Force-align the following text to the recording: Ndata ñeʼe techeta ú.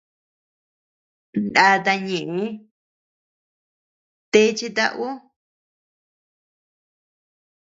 Ndata 1.43 1.93
ñeʼe 2.07 2.37
techeta 4.31 4.85
ú. 5.07 5.07